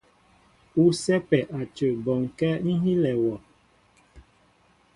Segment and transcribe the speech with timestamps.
[0.81, 3.33] U sɛ́pɛ́ a cə bɔnkɛ́ ŋ́ hílɛ wɔ.